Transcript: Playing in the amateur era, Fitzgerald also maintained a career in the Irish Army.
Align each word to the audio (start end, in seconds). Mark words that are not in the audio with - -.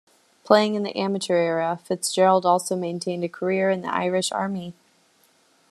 Playing 0.43 0.73
in 0.73 0.81
the 0.81 0.97
amateur 0.97 1.35
era, 1.35 1.79
Fitzgerald 1.83 2.43
also 2.43 2.75
maintained 2.75 3.23
a 3.23 3.29
career 3.29 3.69
in 3.69 3.83
the 3.83 3.93
Irish 3.93 4.31
Army. 4.31 4.73